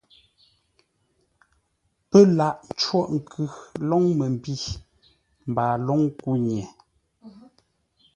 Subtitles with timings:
[2.09, 3.41] PƏ́ laghʼ ńcôghʼ nkʉ
[3.89, 4.53] lóŋ məmbî
[5.49, 6.61] mbaa lóŋ kúnye.